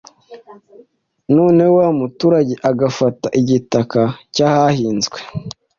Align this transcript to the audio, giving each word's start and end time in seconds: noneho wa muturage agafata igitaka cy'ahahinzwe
noneho 1.35 1.73
wa 1.81 1.89
muturage 1.99 2.53
agafata 2.69 3.27
igitaka 3.39 3.99
cy'ahahinzwe 4.33 5.17